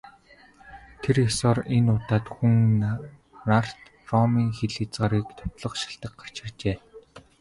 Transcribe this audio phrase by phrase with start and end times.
[1.01, 2.55] Тэр ёсоор энэ удаад Хүн
[3.47, 6.77] нарт Ромын хил хязгаарыг довтлох шалтаг гарч иржээ.